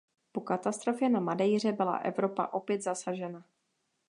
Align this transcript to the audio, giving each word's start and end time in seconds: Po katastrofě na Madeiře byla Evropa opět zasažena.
Po 0.31 0.41
katastrofě 0.43 1.09
na 1.09 1.19
Madeiře 1.19 1.71
byla 1.71 1.97
Evropa 1.97 2.47
opět 2.47 2.81
zasažena. 2.83 3.45